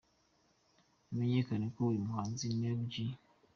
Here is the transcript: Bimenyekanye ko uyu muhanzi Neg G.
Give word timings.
Bimenyekanye 1.07 1.67
ko 1.75 1.79
uyu 1.89 2.05
muhanzi 2.05 2.45
Neg 2.61 2.79
G. 2.91 2.93